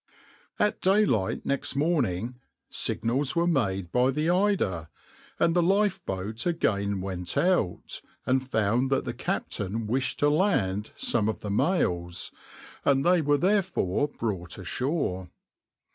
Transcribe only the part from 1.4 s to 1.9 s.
next